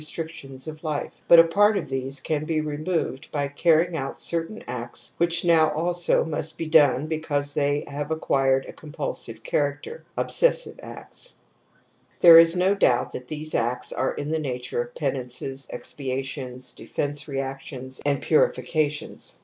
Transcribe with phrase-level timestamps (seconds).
[0.03, 1.89] X u ^\/' 48 TOTEM AND TABOO tions andC^estric^ons of life, but a part of
[1.89, 7.05] these can be removed py carrying out certain acts which now also must be done
[7.05, 11.33] because they have acquired a pgrnpidsiye c haracter ^s^sive acts'
[12.19, 19.37] there is no aoubt that theseactsareirTthe nature of penances, expiations, defence reactions, and purifications.